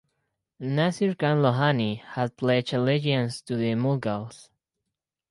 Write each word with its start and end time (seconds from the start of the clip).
Nasir 0.57 1.13
Khan 1.15 1.43
Lohani 1.43 2.01
had 2.01 2.35
pledged 2.35 2.73
allegiance 2.73 3.39
to 3.43 3.55
the 3.55 3.73
Mughals. 3.75 4.49